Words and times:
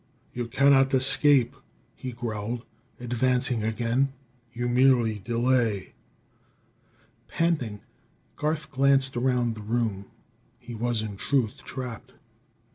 "You 0.33 0.47
cannot 0.47 0.95
escape," 0.95 1.55
he 1.95 2.11
growled, 2.11 2.65
advancing 2.99 3.61
again; 3.63 4.13
"you 4.51 4.67
merely 4.67 5.19
delay." 5.19 5.93
Panting, 7.27 7.81
Garth 8.35 8.71
glanced 8.71 9.15
around 9.15 9.53
the 9.53 9.61
room. 9.61 10.07
He 10.57 10.73
was, 10.73 11.03
in 11.03 11.17
truth, 11.17 11.61
trapped. 11.63 12.13